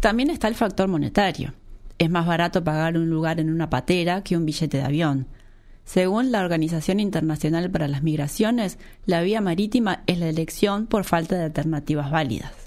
También 0.00 0.30
está 0.30 0.48
el 0.48 0.54
factor 0.54 0.88
monetario. 0.88 1.52
Es 1.98 2.08
más 2.08 2.26
barato 2.26 2.64
pagar 2.64 2.96
un 2.96 3.10
lugar 3.10 3.40
en 3.40 3.50
una 3.50 3.68
patera 3.68 4.22
que 4.22 4.38
un 4.38 4.46
billete 4.46 4.78
de 4.78 4.84
avión. 4.84 5.26
Según 5.84 6.32
la 6.32 6.40
Organización 6.40 6.98
Internacional 6.98 7.70
para 7.70 7.88
las 7.88 8.02
Migraciones, 8.02 8.78
la 9.04 9.20
vía 9.20 9.42
marítima 9.42 10.02
es 10.06 10.18
la 10.18 10.30
elección 10.30 10.86
por 10.86 11.04
falta 11.04 11.36
de 11.36 11.44
alternativas 11.44 12.10
válidas. 12.10 12.59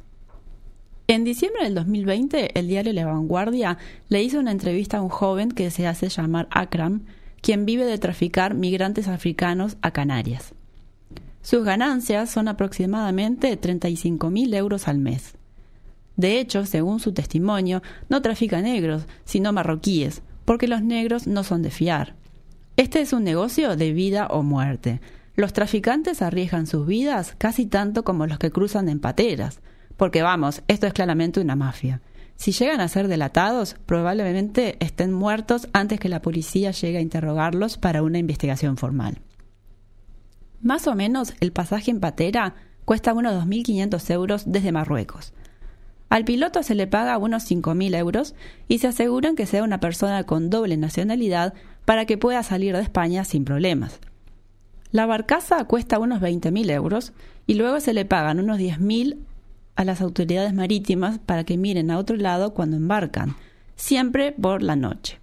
En 1.07 1.25
diciembre 1.25 1.65
del 1.65 1.75
2020, 1.75 2.57
el 2.57 2.67
diario 2.69 2.93
La 2.93 3.05
Vanguardia 3.05 3.77
le 4.07 4.23
hizo 4.23 4.39
una 4.39 4.51
entrevista 4.51 4.99
a 4.99 5.01
un 5.01 5.09
joven 5.09 5.51
que 5.51 5.69
se 5.69 5.85
hace 5.85 6.07
llamar 6.07 6.47
Akram, 6.49 7.01
quien 7.41 7.65
vive 7.65 7.83
de 7.83 7.97
traficar 7.97 8.53
migrantes 8.53 9.09
africanos 9.09 9.75
a 9.81 9.91
Canarias. 9.91 10.53
Sus 11.41 11.65
ganancias 11.65 12.29
son 12.29 12.47
aproximadamente 12.47 13.59
35.000 13.59 14.55
euros 14.55 14.87
al 14.87 14.97
mes. 14.97 15.35
De 16.15 16.39
hecho, 16.39 16.65
según 16.65 17.01
su 17.01 17.11
testimonio, 17.11 17.83
no 18.07 18.21
trafica 18.21 18.61
negros, 18.61 19.05
sino 19.25 19.51
marroquíes, 19.51 20.21
porque 20.45 20.69
los 20.69 20.83
negros 20.83 21.27
no 21.27 21.43
son 21.43 21.63
de 21.63 21.71
fiar. 21.71 22.15
Este 22.77 23.01
es 23.01 23.11
un 23.11 23.25
negocio 23.25 23.75
de 23.75 23.91
vida 23.91 24.27
o 24.27 24.41
muerte. 24.41 25.01
Los 25.35 25.51
traficantes 25.51 26.21
arriesgan 26.21 26.65
sus 26.65 26.87
vidas 26.87 27.35
casi 27.37 27.65
tanto 27.65 28.05
como 28.05 28.25
los 28.25 28.39
que 28.39 28.51
cruzan 28.51 28.87
en 28.87 29.01
pateras, 29.01 29.59
porque 29.97 30.21
vamos, 30.21 30.63
esto 30.67 30.87
es 30.87 30.93
claramente 30.93 31.39
una 31.39 31.55
mafia. 31.55 32.01
Si 32.35 32.51
llegan 32.51 32.81
a 32.81 32.87
ser 32.87 33.07
delatados, 33.07 33.75
probablemente 33.85 34.77
estén 34.79 35.13
muertos 35.13 35.67
antes 35.71 35.99
que 35.99 36.09
la 36.09 36.21
policía 36.21 36.71
llegue 36.71 36.97
a 36.97 37.01
interrogarlos 37.01 37.77
para 37.77 38.03
una 38.03 38.17
investigación 38.17 38.77
formal. 38.77 39.19
Más 40.61 40.87
o 40.87 40.95
menos 40.95 41.33
el 41.39 41.51
pasaje 41.51 41.91
en 41.91 41.99
patera 41.99 42.55
cuesta 42.85 43.13
unos 43.13 43.33
2.500 43.45 44.11
euros 44.11 44.43
desde 44.45 44.71
Marruecos. 44.71 45.33
Al 46.09 46.25
piloto 46.25 46.63
se 46.63 46.75
le 46.75 46.85
paga 46.85 47.17
unos 47.17 47.49
5.000 47.49 47.95
euros 47.97 48.35
y 48.67 48.79
se 48.79 48.87
aseguran 48.87 49.35
que 49.35 49.45
sea 49.45 49.63
una 49.63 49.79
persona 49.79 50.25
con 50.25 50.49
doble 50.49 50.77
nacionalidad 50.77 51.53
para 51.85 52.05
que 52.05 52.17
pueda 52.17 52.43
salir 52.43 52.75
de 52.75 52.83
España 52.83 53.25
sin 53.25 53.45
problemas. 53.45 53.99
La 54.91 55.05
barcaza 55.05 55.63
cuesta 55.65 55.97
unos 55.97 56.21
20.000 56.21 56.69
euros 56.71 57.13
y 57.47 57.55
luego 57.55 57.79
se 57.79 57.93
le 57.93 58.05
pagan 58.05 58.39
unos 58.39 58.59
10.000 58.59 59.17
a 59.75 59.83
las 59.83 60.01
autoridades 60.01 60.53
marítimas 60.53 61.19
para 61.19 61.43
que 61.43 61.57
miren 61.57 61.91
a 61.91 61.97
otro 61.97 62.15
lado 62.15 62.53
cuando 62.53 62.77
embarcan, 62.77 63.35
siempre 63.75 64.31
por 64.31 64.61
la 64.61 64.75
noche. 64.75 65.19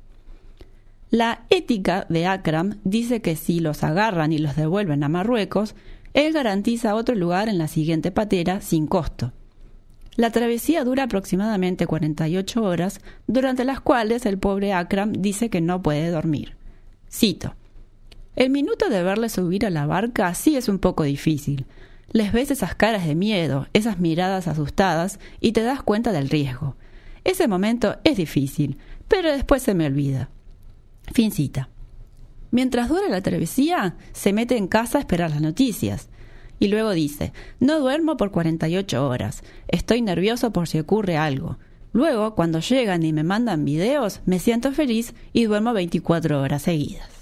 La 1.11 1.43
ética 1.51 2.07
de 2.09 2.27
Akram 2.27 2.79
dice 2.85 3.21
que 3.21 3.35
si 3.35 3.59
los 3.61 3.83
agarran 3.83 4.33
y 4.33 4.39
los 4.39 4.55
devuelven 4.55 5.03
a 5.03 5.09
Marruecos, 5.09 5.75
él 6.15 6.33
garantiza 6.33 6.95
otro 6.95 7.15
lugar 7.15 7.49
en 7.49 7.59
la 7.59 7.69
siguiente 7.69 8.11
patera 8.11 8.61
sin 8.61 8.87
costo. 8.87 9.33
La 10.17 10.31
travesía 10.31 10.85
dura 10.85 11.05
aproximadamente 11.05 11.87
48 11.87 12.63
horas, 12.63 13.01
durante 13.27 13.65
las 13.65 13.81
cuales 13.81 14.27
el 14.27 14.39
pobre 14.39 14.73
Akram 14.73 15.13
dice 15.13 15.51
que 15.51 15.61
no 15.61 15.83
puede 15.83 16.11
dormir. 16.11 16.57
Cito: 17.11 17.55
El 18.37 18.51
minuto 18.51 18.89
de 18.89 19.03
verle 19.03 19.29
subir 19.29 19.67
a 19.67 19.71
la 19.71 19.87
barca 19.87 20.33
sí 20.35 20.57
es 20.57 20.69
un 20.69 20.79
poco 20.79 21.05
difícil, 21.05 21.65
les 22.13 22.33
ves 22.33 22.51
esas 22.51 22.75
caras 22.75 23.07
de 23.07 23.15
miedo, 23.15 23.69
esas 23.73 23.99
miradas 23.99 24.49
asustadas 24.49 25.19
y 25.41 25.53
te 25.53 25.63
das 25.63 25.83
cuenta 25.83 26.13
del 26.13 26.29
riesgo. 26.29 26.77
Ese 27.25 27.49
momento 27.49 27.99
es 28.05 28.17
difícil, 28.17 28.79
pero 29.09 29.31
después 29.31 29.63
se 29.63 29.75
me 29.75 29.87
olvida. 29.87 30.31
Fin 31.13 31.31
cita. 31.31 31.69
Mientras 32.51 32.89
dura 32.89 33.09
la 33.09 33.21
travesía, 33.21 33.97
se 34.13 34.33
mete 34.33 34.57
en 34.57 34.67
casa 34.67 34.99
a 34.99 35.01
esperar 35.01 35.31
las 35.31 35.41
noticias. 35.41 36.09
Y 36.59 36.69
luego 36.69 36.91
dice, 36.91 37.33
no 37.59 37.79
duermo 37.79 38.17
por 38.17 38.33
48 38.33 39.07
horas, 39.07 39.43
estoy 39.69 40.03
nervioso 40.03 40.53
por 40.53 40.69
si 40.69 40.79
ocurre 40.79 41.17
algo. 41.17 41.59
Luego, 41.93 42.35
cuando 42.35 42.61
llegan 42.61 43.03
y 43.03 43.13
me 43.13 43.25
mandan 43.25 43.65
videos, 43.65 44.21
me 44.27 44.39
siento 44.39 44.73
feliz 44.73 45.15
y 45.33 45.45
duermo 45.45 45.73
24 45.73 46.41
horas 46.41 46.63
seguidas. 46.63 47.20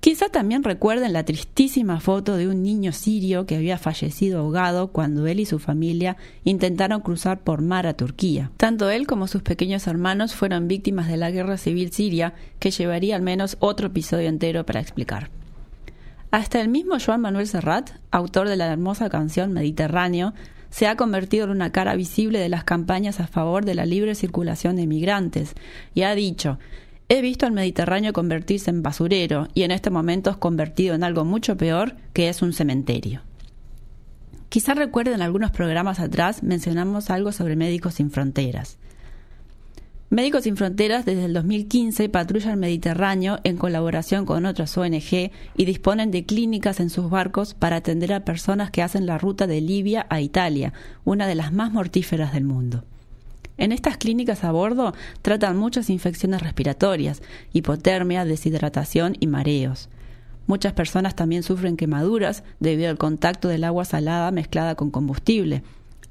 Quizá 0.00 0.28
también 0.28 0.62
recuerden 0.62 1.12
la 1.12 1.24
tristísima 1.24 1.98
foto 1.98 2.36
de 2.36 2.46
un 2.46 2.62
niño 2.62 2.92
sirio 2.92 3.46
que 3.46 3.56
había 3.56 3.78
fallecido 3.78 4.38
ahogado 4.38 4.88
cuando 4.88 5.26
él 5.26 5.40
y 5.40 5.44
su 5.44 5.58
familia 5.58 6.16
intentaron 6.44 7.00
cruzar 7.00 7.40
por 7.40 7.62
mar 7.62 7.86
a 7.86 7.94
Turquía. 7.94 8.52
Tanto 8.56 8.90
él 8.90 9.08
como 9.08 9.26
sus 9.26 9.42
pequeños 9.42 9.88
hermanos 9.88 10.36
fueron 10.36 10.68
víctimas 10.68 11.08
de 11.08 11.16
la 11.16 11.32
guerra 11.32 11.56
civil 11.56 11.92
siria, 11.92 12.34
que 12.60 12.70
llevaría 12.70 13.16
al 13.16 13.22
menos 13.22 13.56
otro 13.58 13.88
episodio 13.88 14.28
entero 14.28 14.64
para 14.64 14.80
explicar. 14.80 15.30
Hasta 16.30 16.60
el 16.60 16.68
mismo 16.68 16.96
Joan 17.04 17.22
Manuel 17.22 17.48
Serrat, 17.48 17.90
autor 18.12 18.48
de 18.48 18.56
la 18.56 18.66
hermosa 18.66 19.10
canción 19.10 19.52
Mediterráneo, 19.52 20.32
se 20.70 20.86
ha 20.86 20.96
convertido 20.96 21.46
en 21.46 21.50
una 21.50 21.72
cara 21.72 21.96
visible 21.96 22.38
de 22.38 22.48
las 22.48 22.64
campañas 22.64 23.20
a 23.20 23.26
favor 23.26 23.64
de 23.64 23.74
la 23.74 23.86
libre 23.86 24.14
circulación 24.14 24.76
de 24.76 24.86
migrantes 24.86 25.54
y 25.94 26.02
ha 26.02 26.14
dicho 26.14 26.58
He 27.10 27.22
visto 27.22 27.46
al 27.46 27.52
Mediterráneo 27.52 28.12
convertirse 28.12 28.68
en 28.68 28.82
basurero 28.82 29.48
y 29.54 29.62
en 29.62 29.70
este 29.70 29.88
momento 29.88 30.28
es 30.28 30.36
convertido 30.36 30.94
en 30.94 31.02
algo 31.02 31.24
mucho 31.24 31.56
peor, 31.56 31.96
que 32.12 32.28
es 32.28 32.42
un 32.42 32.52
cementerio. 32.52 33.22
Quizá 34.50 34.74
recuerden 34.74 35.22
algunos 35.22 35.50
programas 35.50 36.00
atrás 36.00 36.42
mencionamos 36.42 37.08
algo 37.08 37.32
sobre 37.32 37.56
Médicos 37.56 37.94
Sin 37.94 38.10
Fronteras. 38.10 38.76
Médicos 40.10 40.44
Sin 40.44 40.58
Fronteras 40.58 41.06
desde 41.06 41.24
el 41.24 41.32
2015 41.32 42.10
patrulla 42.10 42.50
el 42.50 42.58
Mediterráneo 42.58 43.40
en 43.42 43.56
colaboración 43.56 44.26
con 44.26 44.44
otras 44.44 44.76
ONG 44.76 45.30
y 45.56 45.64
disponen 45.64 46.10
de 46.10 46.26
clínicas 46.26 46.78
en 46.78 46.90
sus 46.90 47.08
barcos 47.08 47.54
para 47.54 47.76
atender 47.76 48.12
a 48.12 48.24
personas 48.26 48.70
que 48.70 48.82
hacen 48.82 49.06
la 49.06 49.16
ruta 49.16 49.46
de 49.46 49.62
Libia 49.62 50.06
a 50.10 50.20
Italia, 50.20 50.74
una 51.06 51.26
de 51.26 51.36
las 51.36 51.54
más 51.54 51.72
mortíferas 51.72 52.34
del 52.34 52.44
mundo. 52.44 52.84
En 53.58 53.72
estas 53.72 53.98
clínicas 53.98 54.44
a 54.44 54.52
bordo 54.52 54.94
tratan 55.20 55.58
muchas 55.58 55.90
infecciones 55.90 56.40
respiratorias, 56.42 57.22
hipotermia, 57.52 58.24
deshidratación 58.24 59.16
y 59.18 59.26
mareos. 59.26 59.90
Muchas 60.46 60.72
personas 60.72 61.14
también 61.14 61.42
sufren 61.42 61.76
quemaduras 61.76 62.44
debido 62.60 62.88
al 62.88 62.96
contacto 62.96 63.48
del 63.48 63.64
agua 63.64 63.84
salada 63.84 64.30
mezclada 64.30 64.76
con 64.76 64.90
combustible, 64.90 65.62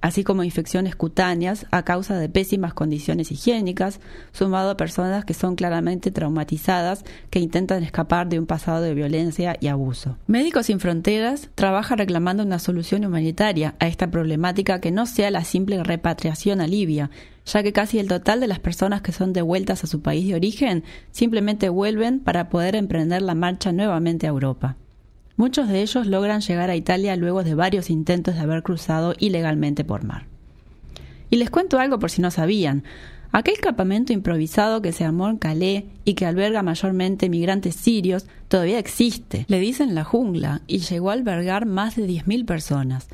así 0.07 0.23
como 0.23 0.45
infecciones 0.45 0.95
cutáneas 0.95 1.65
a 1.69 1.83
causa 1.83 2.17
de 2.17 2.29
pésimas 2.29 2.73
condiciones 2.73 3.29
higiénicas, 3.29 3.99
sumado 4.31 4.71
a 4.71 4.77
personas 4.77 5.25
que 5.25 5.33
son 5.33 5.55
claramente 5.55 6.11
traumatizadas 6.11 7.03
que 7.29 7.39
intentan 7.39 7.83
escapar 7.83 8.29
de 8.29 8.39
un 8.39 8.45
pasado 8.45 8.81
de 8.81 8.93
violencia 8.93 9.57
y 9.59 9.67
abuso. 9.67 10.17
Médicos 10.25 10.67
Sin 10.67 10.79
Fronteras 10.79 11.49
trabaja 11.55 11.97
reclamando 11.97 12.43
una 12.43 12.57
solución 12.57 13.03
humanitaria 13.03 13.75
a 13.79 13.87
esta 13.87 14.09
problemática 14.09 14.79
que 14.79 14.91
no 14.91 15.05
sea 15.07 15.29
la 15.29 15.43
simple 15.43 15.83
repatriación 15.83 16.61
a 16.61 16.67
Libia, 16.67 17.11
ya 17.45 17.61
que 17.61 17.73
casi 17.73 17.99
el 17.99 18.07
total 18.07 18.39
de 18.39 18.47
las 18.47 18.59
personas 18.59 19.01
que 19.01 19.11
son 19.11 19.33
devueltas 19.33 19.83
a 19.83 19.87
su 19.87 20.01
país 20.01 20.25
de 20.25 20.35
origen 20.35 20.85
simplemente 21.11 21.67
vuelven 21.67 22.21
para 22.21 22.47
poder 22.47 22.77
emprender 22.77 23.21
la 23.23 23.35
marcha 23.35 23.73
nuevamente 23.73 24.25
a 24.25 24.29
Europa. 24.29 24.77
Muchos 25.37 25.69
de 25.69 25.83
ellos 25.83 26.07
logran 26.07 26.41
llegar 26.41 26.71
a 26.71 26.75
Italia 26.75 27.15
luego 27.15 27.43
de 27.43 27.53
varios 27.53 27.91
intentos 27.91 28.33
de 28.33 28.41
haber 28.41 28.63
cruzado 28.63 29.13
ilegalmente 29.19 29.83
por 29.83 30.03
mar. 30.03 30.25
Y 31.29 31.35
les 31.35 31.51
cuento 31.51 31.79
algo 31.79 31.99
por 31.99 32.09
si 32.09 32.23
no 32.23 32.31
sabían. 32.31 32.83
Aquel 33.31 33.59
campamento 33.59 34.13
improvisado 34.13 34.81
que 34.81 34.93
se 34.93 35.03
armó 35.05 35.29
en 35.29 35.37
Calais 35.37 35.83
y 36.05 36.15
que 36.15 36.25
alberga 36.25 36.63
mayormente 36.63 37.29
migrantes 37.29 37.75
sirios 37.75 38.25
todavía 38.47 38.79
existe. 38.79 39.45
Le 39.47 39.59
dicen 39.59 39.93
la 39.93 40.03
jungla 40.03 40.61
y 40.65 40.79
llegó 40.79 41.11
a 41.11 41.13
albergar 41.13 41.67
más 41.67 41.95
de 41.95 42.07
10.000 42.07 42.45
personas. 42.45 43.07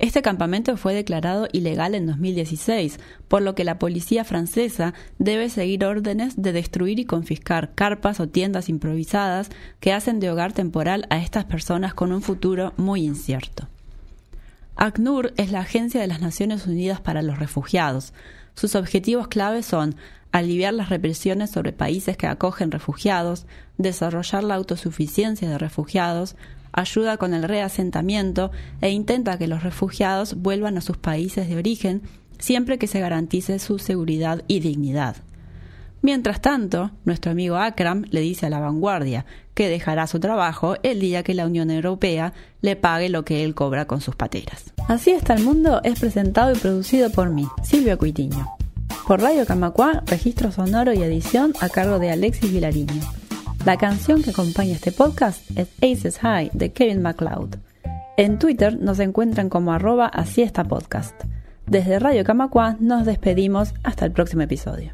Este 0.00 0.22
campamento 0.22 0.76
fue 0.76 0.92
declarado 0.92 1.48
ilegal 1.52 1.94
en 1.94 2.06
2016, 2.06 2.98
por 3.28 3.42
lo 3.42 3.54
que 3.54 3.62
la 3.62 3.78
policía 3.78 4.24
francesa 4.24 4.92
debe 5.18 5.48
seguir 5.48 5.84
órdenes 5.84 6.34
de 6.36 6.52
destruir 6.52 6.98
y 6.98 7.04
confiscar 7.04 7.74
carpas 7.74 8.18
o 8.18 8.28
tiendas 8.28 8.68
improvisadas 8.68 9.50
que 9.78 9.92
hacen 9.92 10.18
de 10.18 10.30
hogar 10.30 10.52
temporal 10.52 11.06
a 11.10 11.18
estas 11.18 11.44
personas 11.44 11.94
con 11.94 12.12
un 12.12 12.22
futuro 12.22 12.74
muy 12.76 13.04
incierto. 13.04 13.68
ACNUR 14.76 15.32
es 15.36 15.52
la 15.52 15.60
Agencia 15.60 16.00
de 16.00 16.08
las 16.08 16.20
Naciones 16.20 16.66
Unidas 16.66 17.00
para 17.00 17.22
los 17.22 17.38
Refugiados. 17.38 18.12
Sus 18.54 18.74
objetivos 18.74 19.28
claves 19.28 19.64
son 19.64 19.94
aliviar 20.32 20.74
las 20.74 20.88
represiones 20.88 21.50
sobre 21.50 21.72
países 21.72 22.16
que 22.16 22.26
acogen 22.26 22.72
refugiados, 22.72 23.46
desarrollar 23.78 24.42
la 24.42 24.56
autosuficiencia 24.56 25.48
de 25.48 25.58
refugiados, 25.58 26.34
ayuda 26.74 27.16
con 27.16 27.32
el 27.32 27.44
reasentamiento 27.44 28.50
e 28.80 28.90
intenta 28.90 29.38
que 29.38 29.48
los 29.48 29.62
refugiados 29.62 30.34
vuelvan 30.34 30.76
a 30.76 30.82
sus 30.82 30.98
países 30.98 31.48
de 31.48 31.56
origen 31.56 32.02
siempre 32.38 32.78
que 32.78 32.86
se 32.86 33.00
garantice 33.00 33.58
su 33.58 33.78
seguridad 33.78 34.42
y 34.48 34.60
dignidad. 34.60 35.16
Mientras 36.02 36.42
tanto, 36.42 36.90
nuestro 37.06 37.32
amigo 37.32 37.56
Akram 37.56 38.04
le 38.10 38.20
dice 38.20 38.44
a 38.44 38.50
la 38.50 38.60
vanguardia 38.60 39.24
que 39.54 39.70
dejará 39.70 40.06
su 40.06 40.20
trabajo 40.20 40.76
el 40.82 41.00
día 41.00 41.22
que 41.22 41.32
la 41.32 41.46
Unión 41.46 41.70
Europea 41.70 42.34
le 42.60 42.76
pague 42.76 43.08
lo 43.08 43.24
que 43.24 43.42
él 43.42 43.54
cobra 43.54 43.86
con 43.86 44.02
sus 44.02 44.14
pateras. 44.14 44.74
Así 44.86 45.12
está 45.12 45.32
el 45.32 45.44
mundo 45.44 45.80
es 45.82 45.98
presentado 45.98 46.52
y 46.52 46.58
producido 46.58 47.08
por 47.08 47.30
mí, 47.30 47.46
Silvia 47.62 47.96
Cuitiño. 47.96 48.50
Por 49.06 49.22
Radio 49.22 49.46
Camacua, 49.46 50.02
registro 50.06 50.52
sonoro 50.52 50.92
y 50.92 51.02
edición 51.02 51.54
a 51.60 51.70
cargo 51.70 51.98
de 51.98 52.10
Alexis 52.10 52.52
Vilariño. 52.52 53.23
La 53.64 53.78
canción 53.78 54.22
que 54.22 54.28
acompaña 54.28 54.74
este 54.74 54.92
podcast 54.92 55.40
es 55.56 55.68
Aces 55.78 56.18
High 56.18 56.50
de 56.52 56.72
Kevin 56.72 57.00
MacLeod. 57.00 57.56
En 58.18 58.38
Twitter 58.38 58.78
nos 58.78 59.00
encuentran 59.00 59.48
como 59.48 59.72
arroba 59.72 60.04
así 60.06 60.42
podcast. 60.64 61.14
Desde 61.66 61.98
Radio 61.98 62.24
Camacua 62.24 62.76
nos 62.78 63.06
despedimos 63.06 63.72
hasta 63.82 64.04
el 64.04 64.12
próximo 64.12 64.42
episodio. 64.42 64.92